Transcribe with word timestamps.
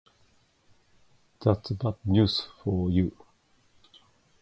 That's 1.43 1.69
bad 1.73 1.95
news 2.05 2.47
for 2.63 2.89
you. 2.89 3.15